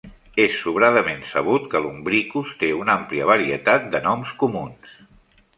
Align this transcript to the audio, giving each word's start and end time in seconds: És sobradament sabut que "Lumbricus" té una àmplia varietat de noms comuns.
És 0.43 0.53
sobradament 0.61 1.21
sabut 1.31 1.67
que 1.73 1.83
"Lumbricus" 1.83 2.55
té 2.63 2.71
una 2.81 2.97
àmplia 3.03 3.31
varietat 3.33 3.89
de 3.93 4.05
noms 4.11 4.37
comuns. 4.45 4.99